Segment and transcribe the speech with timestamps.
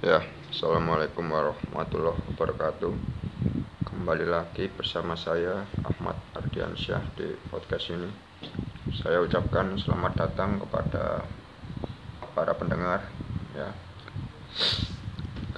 [0.00, 2.88] Ya, Assalamualaikum warahmatullahi wabarakatuh.
[3.84, 8.08] Kembali lagi bersama saya Ahmad Ardiansyah di podcast ini.
[8.96, 11.28] Saya ucapkan selamat datang kepada
[12.32, 13.12] para pendengar
[13.52, 13.76] ya.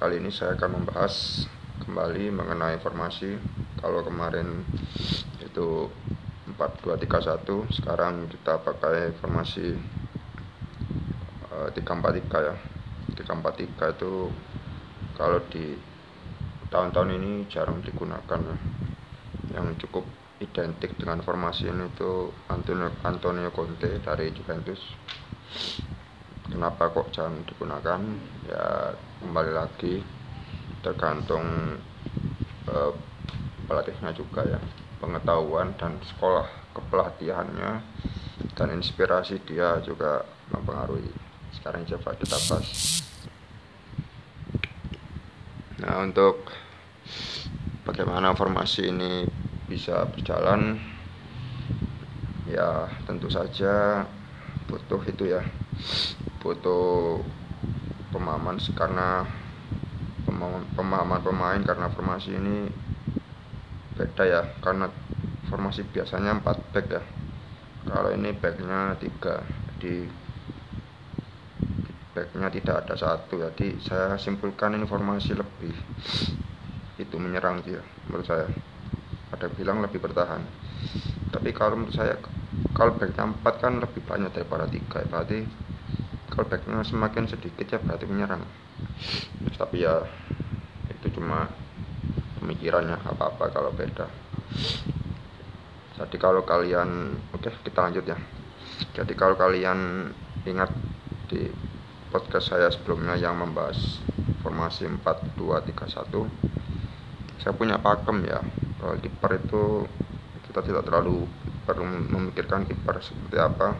[0.02, 1.46] Kali ini saya akan membahas
[1.86, 3.38] kembali mengenai informasi.
[3.78, 4.66] Kalau kemarin
[5.38, 5.86] itu
[6.58, 9.78] 4231 Sekarang kita pakai informasi
[11.46, 12.71] uh, 343 ya
[13.14, 14.12] 343 itu
[15.16, 15.76] kalau di
[16.72, 18.56] tahun-tahun ini jarang digunakan ya.
[19.60, 20.08] yang cukup
[20.40, 24.80] identik dengan formasi ini itu Antonio, Antonio Conte dari Juventus.
[26.48, 28.00] Kenapa kok jarang digunakan?
[28.48, 30.00] Ya kembali lagi
[30.80, 31.78] tergantung
[32.66, 32.92] eh,
[33.68, 34.60] pelatihnya juga ya.
[34.98, 37.70] Pengetahuan dan sekolah kepelatihannya
[38.56, 41.10] dan inspirasi dia juga mempengaruhi.
[41.52, 43.11] Sekarang coba kita bahas
[45.82, 46.46] Nah, untuk
[47.82, 49.26] bagaimana formasi ini
[49.66, 50.78] bisa berjalan
[52.46, 54.06] ya tentu saja
[54.70, 55.42] butuh itu ya.
[56.38, 57.18] Butuh
[58.14, 59.26] pemahaman karena
[60.78, 62.70] pemahaman pemain karena formasi ini
[63.98, 64.86] beda ya karena
[65.50, 67.02] formasi biasanya 4 back ya
[67.90, 69.42] kalau ini backnya 3
[69.76, 70.06] jadi
[72.12, 73.40] backnya tidak ada satu.
[73.40, 75.74] Jadi saya simpulkan informasi lebih.
[77.00, 78.46] Itu menyerang dia menurut saya.
[79.32, 80.44] Ada bilang lebih bertahan.
[81.32, 82.20] Tapi kalau menurut saya
[82.76, 85.48] kalau backnya 4 kan lebih banyak daripada tiga berarti
[86.28, 88.44] kalau backnya semakin sedikit ya berarti menyerang.
[89.56, 90.04] Tapi ya
[90.92, 91.48] itu cuma
[92.40, 94.06] pemikirannya apa-apa kalau beda.
[95.96, 98.18] Jadi kalau kalian oke kita lanjut ya.
[98.92, 100.10] Jadi kalau kalian
[100.44, 100.68] ingat
[101.30, 101.48] di
[102.12, 103.98] podcast saya sebelumnya yang membahas
[104.44, 106.28] formasi 4231
[107.40, 108.44] saya punya pakem ya
[108.78, 109.62] kalau kiper itu
[110.52, 111.24] kita tidak terlalu
[111.62, 113.78] perlu memikirkan kiper seperti apa.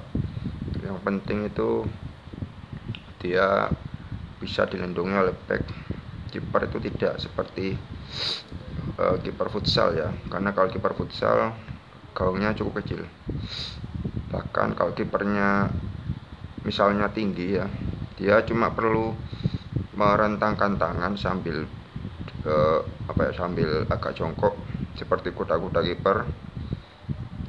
[0.81, 1.85] Yang penting itu
[3.21, 3.71] dia
[4.41, 5.63] bisa dilindungi oleh back.
[6.33, 7.77] Kiper itu tidak seperti
[8.97, 11.53] uh, kiper futsal ya karena kalau kiper futsal
[12.17, 13.05] gaungnya cukup kecil.
[14.33, 15.69] Bahkan kalau kipernya
[16.65, 17.67] misalnya tinggi ya
[18.23, 19.11] dia cuma perlu
[19.99, 21.67] merentangkan tangan sambil
[22.47, 24.55] uh, apa ya sambil agak jongkok
[24.95, 26.23] seperti kuda-kuda kiper.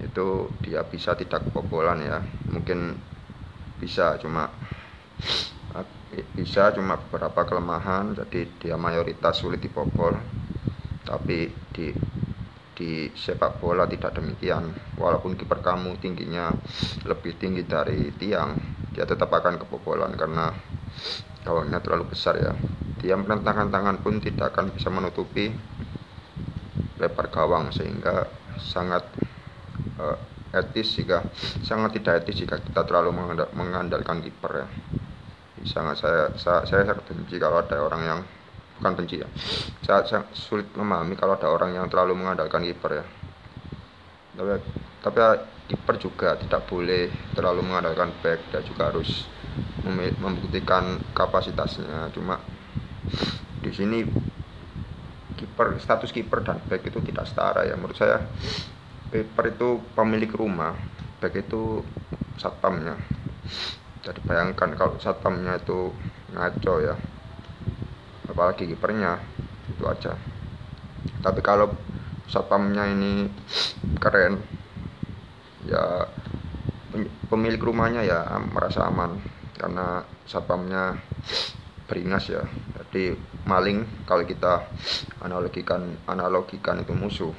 [0.02, 2.26] Itu dia bisa tidak kebobolan ya.
[2.50, 2.98] Mungkin
[3.78, 4.50] bisa cuma
[6.34, 10.18] bisa cuma beberapa kelemahan jadi dia mayoritas sulit dibobol.
[11.06, 11.94] Tapi di
[12.74, 14.74] di sepak bola tidak demikian.
[14.98, 16.50] Walaupun kiper kamu tingginya
[17.06, 20.54] lebih tinggi dari tiang dia tetap akan kebobolan karena
[21.42, 22.54] gawangnya terlalu besar ya.
[23.04, 25.52] Dia merentangkan tangan pun tidak akan bisa menutupi
[27.02, 28.30] lebar gawang sehingga
[28.62, 29.04] sangat
[29.98, 30.16] uh,
[30.54, 31.26] etis jika
[31.66, 33.12] sangat tidak etis jika kita terlalu
[33.58, 34.68] mengandalkan kiper ya.
[35.66, 38.20] Sangat saya saya, saya sangat benci kalau ada orang yang
[38.80, 39.28] bukan benci ya
[39.86, 43.06] saya, saya sulit memahami kalau ada orang yang terlalu mengandalkan kiper ya.
[44.38, 44.54] Tapi
[45.04, 45.20] tapi
[45.68, 49.28] kiper juga tidak boleh terlalu mengandalkan back dan juga harus
[50.20, 52.12] membuktikan kapasitasnya.
[52.16, 52.40] Cuma
[53.64, 54.04] di sini
[55.40, 57.76] kiper status kiper dan back itu tidak setara ya.
[57.80, 58.24] Menurut saya
[59.12, 60.76] kiper itu pemilik rumah
[61.24, 61.84] back itu
[62.36, 63.00] satpamnya.
[64.04, 65.96] Jadi bayangkan kalau satpamnya itu
[66.36, 66.96] ngaco ya
[68.28, 69.20] apalagi kipernya
[69.72, 70.16] itu aja.
[71.24, 71.72] Tapi kalau
[72.28, 73.28] satpamnya ini
[74.00, 74.40] keren
[75.68, 76.08] ya
[77.32, 79.18] pemilik rumahnya ya merasa aman
[79.58, 80.98] karena satpamnya
[81.88, 82.44] beringas ya.
[82.80, 83.14] Jadi
[83.46, 84.66] maling kalau kita
[85.22, 87.34] analogikan analogikan itu musuh.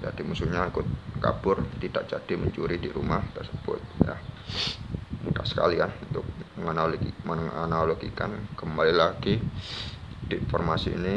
[0.00, 0.86] Jadi musuhnya ikut
[1.20, 4.16] kabur tidak jadi mencuri di rumah tersebut ya.
[5.20, 6.24] Mudah sekali kan untuk
[6.56, 8.32] menganalogi, menganalogikan.
[8.56, 9.36] Kembali lagi
[10.30, 11.16] di formasi ini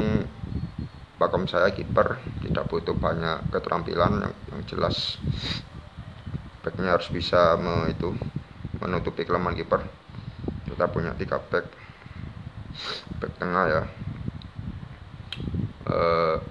[1.16, 5.16] pakem saya kiper tidak butuh banyak keterampilan yang, yang jelas
[6.64, 8.16] backnya harus bisa me, itu
[8.80, 9.84] menutupi kelemahan kiper.
[10.64, 11.68] Kita punya tiga back
[13.20, 13.82] back tengah ya.
[15.84, 15.98] E,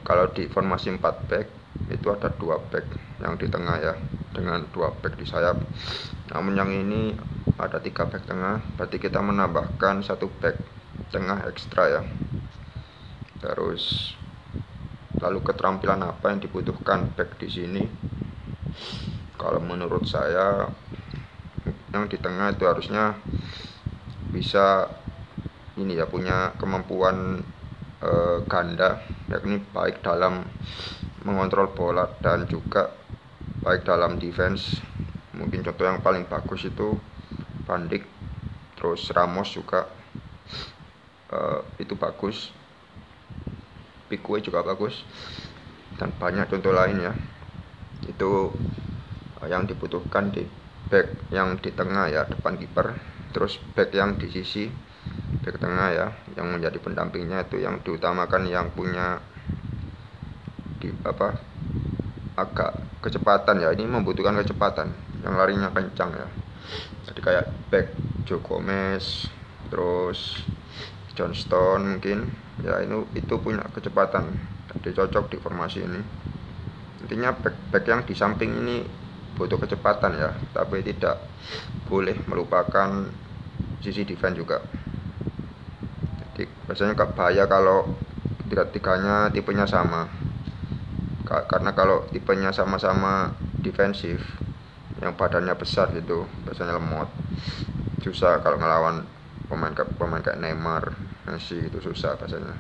[0.05, 1.47] kalau di formasi 4 back
[1.89, 2.85] itu ada dua back
[3.19, 3.93] yang di tengah ya
[4.29, 5.57] dengan dua back di sayap.
[6.29, 7.17] Namun yang ini
[7.57, 10.61] ada tiga back tengah berarti kita menambahkan satu back
[11.09, 12.01] tengah ekstra ya.
[13.41, 14.13] Terus
[15.19, 17.83] lalu keterampilan apa yang dibutuhkan back di sini
[19.37, 20.69] kalau menurut saya
[21.93, 23.15] yang di tengah itu harusnya
[24.33, 24.89] bisa
[25.77, 27.41] ini ya punya kemampuan
[28.01, 29.01] uh, ganda
[29.31, 30.45] yakni baik dalam
[31.23, 32.91] mengontrol bola dan juga
[33.63, 34.83] baik dalam defense.
[35.33, 36.99] Mungkin contoh yang paling bagus itu
[37.63, 38.05] Bandik
[38.75, 39.87] terus Ramos juga
[41.31, 42.51] uh, itu bagus.
[44.11, 45.07] Pique juga bagus.
[45.97, 47.13] Dan banyak contoh lain ya.
[48.05, 48.51] Itu
[49.47, 50.43] yang dibutuhkan di
[50.91, 52.93] back yang di tengah ya depan kiper.
[53.33, 54.69] Terus back yang di sisi
[55.43, 56.07] back tengah ya
[56.39, 59.19] yang menjadi pendampingnya itu yang diutamakan yang punya
[60.79, 61.39] di apa
[62.37, 63.69] agak kecepatan ya.
[63.73, 64.93] Ini membutuhkan kecepatan
[65.23, 66.27] yang larinya kencang ya.
[67.09, 67.87] Jadi kayak back
[68.23, 69.27] Joe Gomez
[69.67, 70.43] terus
[71.17, 72.31] Johnston mungkin.
[72.61, 74.29] Ya ini itu punya kecepatan.
[74.71, 76.01] Jadi cocok di formasi ini.
[77.03, 79.02] Intinya back back yang di samping ini
[79.35, 80.31] butuh kecepatan ya.
[80.53, 81.21] Tapi tidak
[81.87, 83.09] boleh melupakan
[83.83, 84.63] sisi defense juga.
[86.33, 87.85] Jadi biasanya gak bahaya kalau
[88.47, 90.07] tiga-tiganya tipenya sama.
[91.23, 93.33] Karena kalau tipenya sama-sama
[93.63, 94.21] defensif
[95.01, 97.09] yang badannya besar gitu biasanya lemot.
[98.03, 99.07] Susah kalau ngelawan
[99.47, 100.93] pemain pemain kayak Neymar
[101.27, 102.53] Messi itu susah biasanya.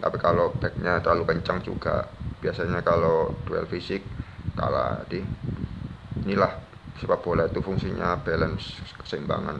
[0.00, 2.08] Tapi kalau backnya terlalu kencang juga
[2.40, 4.04] biasanya kalau duel fisik
[4.56, 5.00] kalah.
[5.08, 5.24] Di
[6.24, 6.52] inilah
[7.00, 9.56] sepak bola itu fungsinya balance keseimbangan.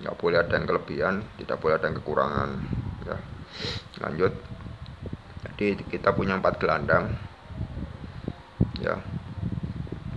[0.00, 2.50] Nggak boleh ada yang kelebihan tidak boleh ada yang kekurangan
[3.04, 3.16] ya.
[4.04, 4.32] Lanjut.
[5.46, 7.12] Jadi kita punya empat gelandang
[8.80, 8.96] ya.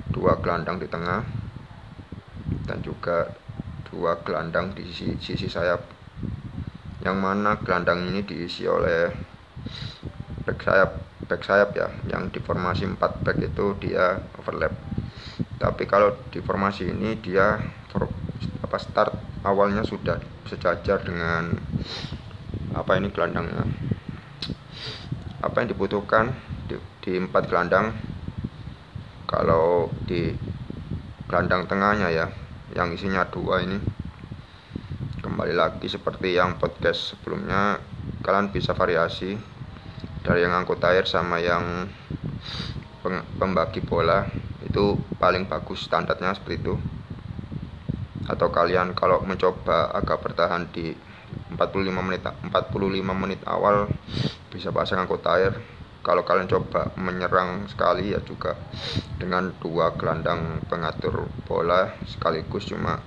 [0.10, 1.24] Dua gelandang di tengah
[2.68, 3.30] dan juga
[3.88, 5.80] dua gelandang di sisi, sisi sayap.
[7.00, 9.08] Yang mana gelandang ini diisi oleh
[10.44, 10.92] back sayap
[11.28, 11.88] back sayap ya.
[12.08, 14.76] Yang di formasi 4 back itu dia overlap
[15.60, 17.60] tapi kalau di formasi ini dia
[18.64, 19.12] apa start
[19.44, 20.16] awalnya sudah
[20.48, 21.52] sejajar dengan
[22.72, 23.68] apa ini gelandangnya.
[25.44, 26.32] Apa yang dibutuhkan
[26.72, 27.92] di, di empat gelandang?
[29.28, 30.32] Kalau di
[31.28, 32.32] gelandang tengahnya ya
[32.72, 33.78] yang isinya dua ini.
[35.20, 37.84] Kembali lagi seperti yang podcast sebelumnya
[38.24, 39.36] kalian bisa variasi
[40.24, 41.92] dari yang angkut air sama yang
[43.36, 44.24] pembagi bola
[44.69, 46.75] itu paling bagus standarnya seperti itu.
[48.30, 50.94] Atau kalian kalau mencoba agak bertahan di
[51.50, 53.89] 45 menit 45 menit awal
[54.54, 55.57] bisa pasang angkut air.
[56.00, 58.56] Kalau kalian coba menyerang sekali ya juga
[59.19, 63.04] dengan dua gelandang pengatur bola sekaligus cuma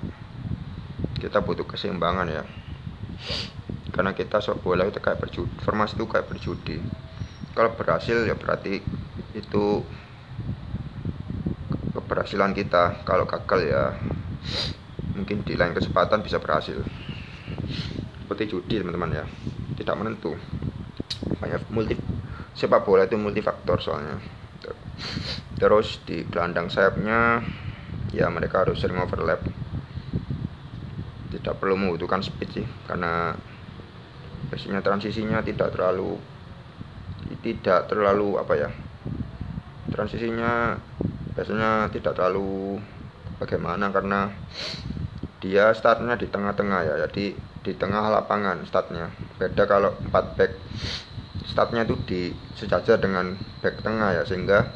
[1.16, 2.44] kita butuh keseimbangan ya.
[3.94, 6.78] Karena kita sok bola itu kayak berjudi formasi itu kayak berjudi.
[7.56, 8.82] Kalau berhasil ya berarti
[9.32, 9.64] itu
[12.02, 13.06] keberhasilan kita.
[13.06, 13.82] Kalau gagal ya
[15.14, 16.82] mungkin di lain kesempatan bisa berhasil.
[18.26, 19.25] Seperti judi teman-teman ya.
[19.78, 20.34] Tidak menentu.
[21.38, 21.94] Banyak multi
[22.52, 24.19] sepak bola itu multifaktor soalnya.
[25.56, 27.40] Terus di gelandang sayapnya
[28.10, 29.40] ya mereka harus sering overlap.
[31.32, 33.32] Tidak perlu membutuhkan speed sih karena
[34.52, 36.20] biasanya transisinya tidak terlalu
[37.40, 38.69] tidak terlalu apa ya
[39.88, 40.76] transisinya
[41.32, 42.76] biasanya tidak terlalu
[43.40, 44.31] bagaimana karena
[45.43, 49.11] dia startnya di tengah-tengah ya jadi di tengah lapangan startnya.
[49.38, 50.52] Beda kalau 4 back
[51.46, 52.20] startnya itu di
[52.55, 54.70] sejajar dengan back tengah ya sehingga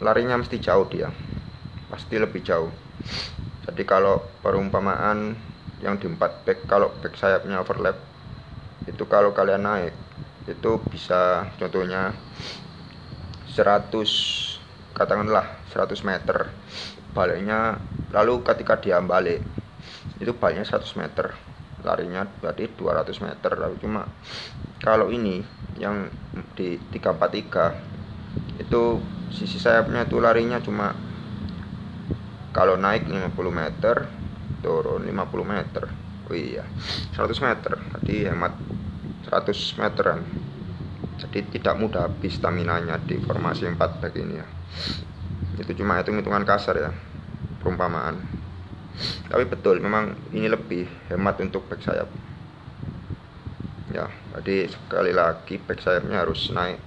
[0.00, 1.12] larinya mesti jauh dia
[1.88, 2.72] pasti lebih jauh.
[3.64, 5.36] Jadi kalau perumpamaan
[5.80, 7.96] yang di empat back kalau back sayapnya overlap
[8.84, 9.94] itu kalau kalian naik
[10.44, 12.12] itu bisa contohnya
[13.48, 14.53] 100
[14.94, 16.48] katakanlah 100 meter
[17.12, 17.82] baliknya
[18.14, 19.42] lalu ketika dia balik
[20.22, 21.34] itu baliknya 100 meter
[21.84, 24.06] larinya berarti 200 meter lalu cuma
[24.80, 25.42] kalau ini
[25.76, 26.06] yang
[26.54, 28.82] di 343 itu
[29.34, 30.94] sisi sayapnya itu larinya cuma
[32.54, 34.06] kalau naik 50 meter
[34.62, 35.10] turun 50
[35.42, 35.84] meter.
[36.24, 36.64] Oh iya
[37.12, 38.56] 100 meter jadi hemat
[39.28, 40.24] 100 meteran
[41.14, 44.46] jadi tidak mudah habis stamina nya di formasi 4 back ini ya.
[45.62, 46.90] Itu cuma hitung hitungan kasar ya
[47.62, 48.18] perumpamaan.
[49.30, 52.10] Tapi betul memang ini lebih hemat untuk back sayap.
[53.94, 56.82] Ya jadi sekali lagi back sayapnya harus naik.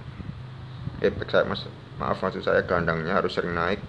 [1.00, 1.64] Eh back sayap mas
[1.96, 3.80] maaf maksud saya gelandangnya harus sering naik.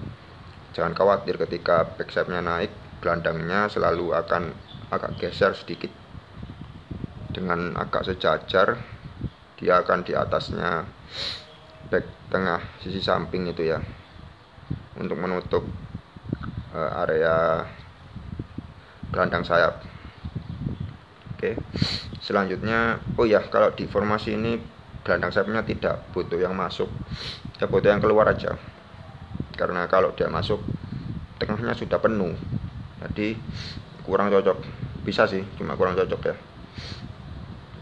[0.72, 2.72] Jangan khawatir ketika back sayapnya naik
[3.03, 4.55] gelandangnya selalu akan
[4.91, 5.91] agak geser sedikit
[7.31, 8.79] dengan agak sejajar
[9.60, 10.88] dia akan di atasnya
[11.92, 13.84] back tengah sisi samping itu ya
[14.96, 15.68] untuk menutup
[16.72, 17.68] uh, area
[19.12, 19.84] gelandang sayap
[21.39, 21.56] Oke.
[22.20, 24.60] Selanjutnya, oh ya, kalau di formasi ini
[25.08, 26.92] gelandang sayapnya tidak butuh yang masuk.
[27.63, 28.60] Ya butuh yang keluar aja.
[29.56, 30.60] Karena kalau dia masuk
[31.39, 32.36] tengahnya sudah penuh.
[33.00, 33.39] Jadi
[34.04, 34.60] kurang cocok.
[35.08, 36.36] Bisa sih, cuma kurang cocok ya.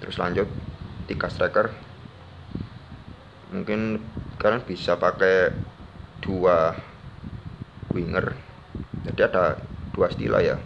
[0.05, 0.45] Terus lanjut
[1.07, 1.71] tiga striker.
[3.55, 4.03] Mungkin
[4.37, 5.55] kalian bisa pakai
[6.19, 6.75] dua
[7.95, 8.35] winger.
[9.07, 9.57] Jadi ada
[9.95, 10.59] dua stila ya.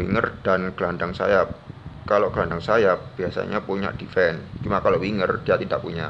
[0.00, 1.68] Winger dan gelandang sayap
[2.08, 6.08] kalau gelandang sayap biasanya punya defense cuma kalau winger dia tidak punya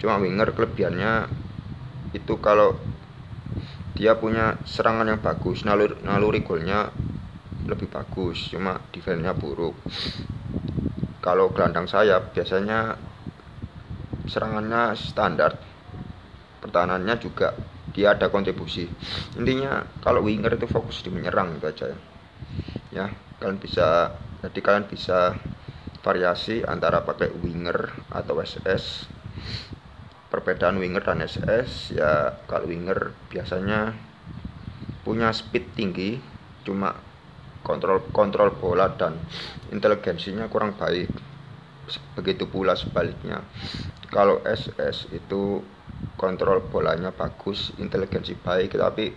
[0.00, 1.28] cuma winger kelebihannya
[2.16, 2.72] itu kalau
[4.00, 6.88] dia punya serangan yang bagus naluri, naluri golnya
[7.68, 9.76] lebih bagus cuma defense-nya buruk
[11.20, 12.96] kalau gelandang sayap biasanya
[14.24, 15.56] serangannya standar.
[16.60, 17.56] Pertahanannya juga
[17.96, 18.88] dia ada kontribusi.
[19.36, 21.98] Intinya kalau winger itu fokus di menyerang itu aja ya.
[22.90, 23.06] Ya
[23.40, 24.12] kalian bisa
[24.44, 25.36] jadi kalian bisa
[26.00, 29.08] variasi antara pakai winger atau SS
[30.32, 33.92] perbedaan winger dan SS ya kalau winger biasanya
[35.02, 36.20] punya speed tinggi
[36.62, 36.94] cuma
[37.62, 39.20] kontrol kontrol bola dan
[39.70, 41.10] inteligensinya kurang baik.
[42.16, 43.42] Begitu pula sebaliknya.
[44.10, 45.62] Kalau SS itu
[46.18, 49.08] kontrol bolanya bagus inteligensi baik tapi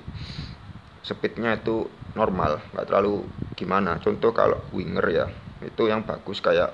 [1.03, 1.83] speednya itu
[2.15, 3.25] normal nggak terlalu
[3.57, 3.99] gimana.
[3.99, 5.27] Contoh kalau winger ya
[5.63, 6.71] itu yang bagus kayak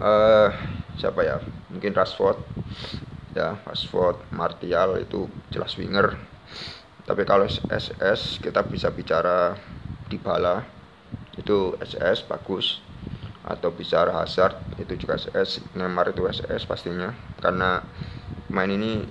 [0.00, 0.50] uh,
[0.98, 1.36] siapa ya?
[1.72, 2.38] Mungkin Rashford.
[3.36, 6.16] Ya Rashford Martial itu jelas winger.
[7.08, 9.56] Tapi kalau SS kita bisa bicara
[10.08, 10.64] di bala.
[11.36, 12.80] Itu SS bagus.
[13.46, 17.14] Atau bicara Hazard itu juga SS Neymar itu SS pastinya.
[17.38, 17.80] Karena
[18.50, 19.04] main ini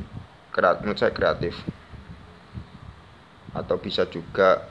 [0.58, 1.56] menurut saya kreatif.
[3.54, 4.68] Atau bisa juga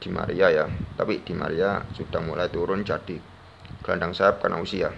[0.00, 0.66] di Maria ya.
[0.96, 3.18] Tapi di Maria sudah mulai turun jadi
[3.82, 4.90] gelandang sayap karena usia.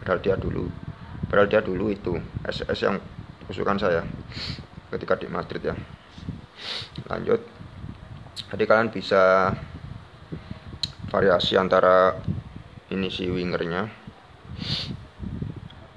[0.00, 0.66] Padahal dia dulu
[1.30, 2.98] padahal dia dulu itu SS yang
[3.46, 4.02] usukan saya
[4.90, 5.74] ketika di Madrid ya.
[7.06, 7.59] Lanjut
[8.50, 9.54] jadi kalian bisa
[11.10, 12.14] variasi antara
[12.90, 13.90] ini si wingernya.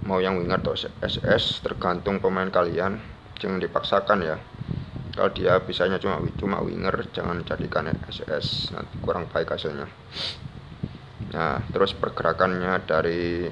[0.03, 2.99] Mau yang winger atau SS tergantung pemain kalian.
[3.39, 4.37] Jangan dipaksakan ya.
[5.13, 9.85] Kalau dia bisanya cuma cuma winger jangan jadikan SS nanti kurang baik hasilnya.
[11.33, 13.45] Nah terus pergerakannya dari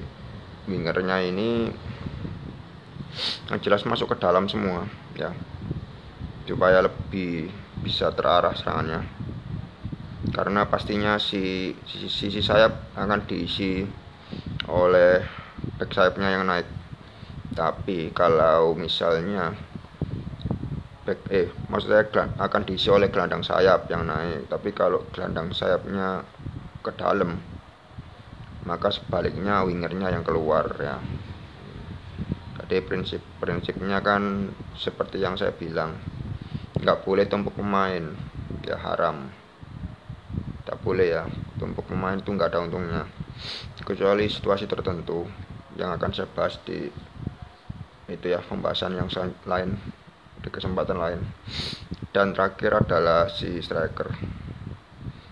[0.66, 1.70] wingernya ini
[3.50, 5.30] yang jelas masuk ke dalam semua ya.
[6.42, 9.02] Supaya lebih bisa terarah serangannya.
[10.32, 13.84] Karena pastinya si sisi, sisi sayap akan diisi
[14.70, 15.20] oleh
[15.76, 16.64] back sayapnya yang naik.
[17.52, 19.52] Tapi kalau misalnya
[21.04, 22.06] back eh maksudnya
[22.38, 24.48] akan diisi oleh gelandang sayap yang naik.
[24.48, 26.24] Tapi kalau gelandang sayapnya
[26.80, 27.42] ke dalam
[28.62, 30.96] maka sebaliknya wingernya yang keluar ya.
[32.62, 35.98] Jadi prinsip prinsipnya kan seperti yang saya bilang
[36.82, 38.02] nggak boleh tumpuk pemain.
[38.66, 39.30] Ya haram.
[40.66, 41.22] Tak boleh ya.
[41.56, 43.06] Tumpuk pemain itu nggak ada untungnya.
[43.86, 45.24] Kecuali situasi tertentu
[45.78, 46.90] yang akan saya bahas di
[48.10, 49.08] itu ya pembahasan yang
[49.46, 49.78] lain
[50.42, 51.20] di kesempatan lain.
[52.10, 54.12] Dan terakhir adalah si striker.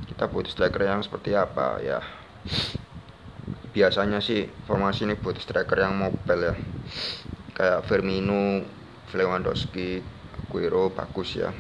[0.06, 2.00] Kita butuh striker yang seperti apa ya?
[3.74, 6.54] Biasanya sih formasi ini butuh striker yang mobile ya.
[7.52, 8.64] Kayak Firmino,
[9.12, 10.00] Lewandowski,
[10.50, 11.54] Aguero bagus ya.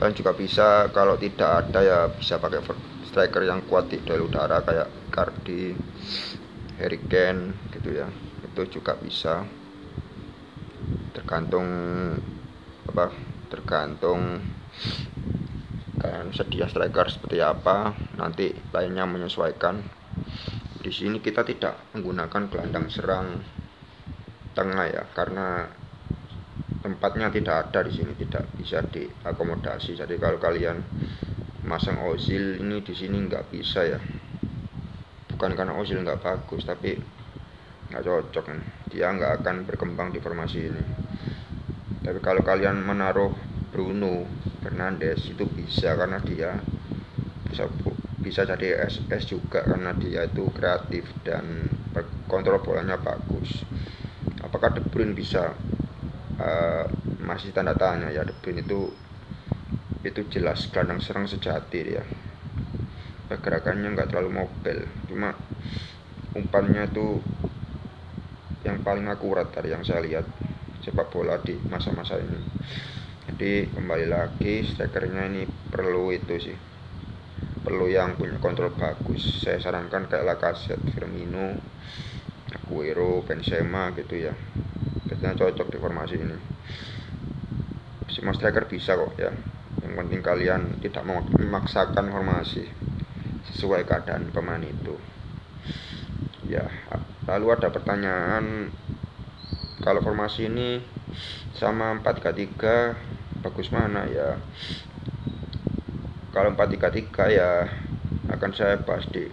[0.00, 2.64] Kalian juga bisa kalau tidak ada ya bisa pakai
[3.04, 5.76] striker yang kuat di dari udara kayak Cardi,
[6.80, 8.08] Harry Kane gitu ya.
[8.40, 9.44] Itu juga bisa.
[11.12, 11.68] Tergantung
[12.88, 13.12] apa
[13.52, 14.40] tergantung
[16.00, 19.84] kalian sedia striker seperti apa nanti lainnya menyesuaikan.
[20.80, 23.44] Di sini kita tidak menggunakan gelandang serang
[24.56, 25.68] tengah ya karena
[26.80, 30.00] tempatnya tidak ada di sini tidak bisa diakomodasi.
[30.00, 30.80] Jadi kalau kalian
[31.64, 34.00] masang Ozil ini di sini nggak bisa ya.
[35.36, 36.96] Bukan karena Ozil nggak bagus tapi
[37.92, 38.44] nggak cocok.
[38.88, 40.84] Dia nggak akan berkembang di formasi ini.
[42.00, 43.32] Tapi kalau kalian menaruh
[43.70, 44.24] Bruno
[44.64, 46.56] Fernandes itu bisa karena dia
[47.50, 47.68] bisa
[48.20, 51.68] bisa jadi SS juga karena dia itu kreatif dan
[52.24, 53.64] kontrol bolanya bagus.
[54.40, 55.52] Apakah De Bruyne bisa
[56.40, 56.84] uh,
[57.20, 58.88] masih tanda tanya ya De Bruyne itu
[60.00, 62.04] itu jelas gelandang serang sejati dia.
[63.28, 65.30] Pergerakannya nggak terlalu mobile cuma
[66.34, 67.20] umpannya itu
[68.66, 70.26] yang paling akurat dari yang saya lihat
[70.80, 72.40] sepak bola di masa-masa ini.
[73.28, 76.56] Jadi kembali lagi strikernya ini perlu itu sih
[77.60, 79.44] perlu yang punya kontrol bagus.
[79.44, 81.60] Saya sarankan kayak Lacazette, Firmino,
[82.56, 84.34] Aguero, Benzema gitu ya
[85.20, 86.36] biasanya cocok di formasi ini.
[88.08, 89.28] Semua striker bisa kok ya.
[89.84, 91.04] Yang penting kalian tidak
[91.36, 92.64] memaksakan formasi
[93.52, 94.96] sesuai keadaan pemain itu.
[96.48, 96.72] Ya
[97.28, 98.72] lalu ada pertanyaan
[99.84, 100.80] kalau formasi ini
[101.52, 104.40] sama 433 bagus mana ya?
[106.32, 107.68] Kalau 433 ya
[108.32, 109.28] akan saya bahas di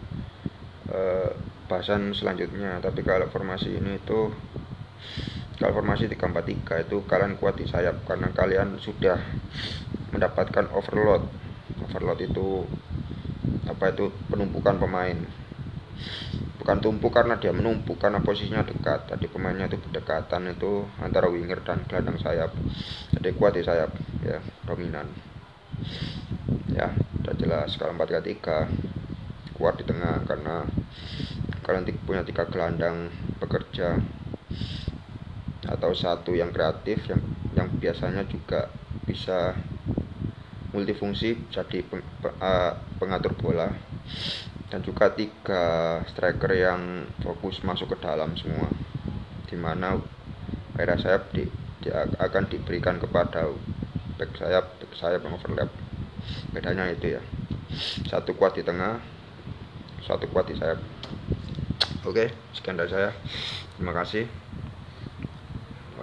[0.92, 1.32] uh,
[1.72, 2.84] bahasan selanjutnya.
[2.84, 4.36] Tapi kalau formasi ini itu
[5.58, 9.18] kalau formasi 343 itu kalian kuat di sayap karena kalian sudah
[10.14, 11.26] mendapatkan overload.
[11.82, 12.62] Overload itu
[13.66, 15.18] apa itu penumpukan pemain.
[16.62, 19.10] Bukan tumpuk karena dia menumpuk karena posisinya dekat.
[19.10, 22.54] Tadi pemainnya itu berdekatan itu antara winger dan gelandang sayap.
[23.18, 23.90] Jadi kuat di sayap
[24.22, 25.10] ya dominan.
[26.70, 27.74] Ya sudah jelas.
[27.82, 30.70] Kalau 4 3 kuat di tengah karena
[31.66, 33.10] kalian punya tiga gelandang
[33.42, 33.98] bekerja
[35.66, 37.22] atau satu yang kreatif yang
[37.58, 38.70] yang biasanya juga
[39.08, 39.58] bisa
[40.76, 42.04] multifungsi jadi peng,
[43.02, 43.72] pengatur bola.
[44.68, 45.64] Dan juga tiga
[46.12, 48.68] striker yang fokus masuk ke dalam semua.
[49.48, 49.96] Di mana
[50.76, 51.48] area sayap di,
[51.80, 53.48] di, akan diberikan kepada
[54.20, 55.72] back sayap back sayap yang overlap.
[56.52, 57.22] Bedanya itu ya.
[58.12, 59.00] Satu kuat di tengah
[60.04, 60.80] satu kuat di sayap
[62.04, 63.12] oke sekian dari saya.
[63.76, 64.47] Terima kasih